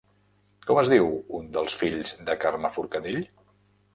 Com 0.69 0.79
es 0.81 0.87
diu 0.93 1.09
un 1.41 1.43
dels 1.59 1.77
fills 1.81 2.15
de 2.31 2.37
Carme 2.45 2.71
Forcadell? 2.79 3.21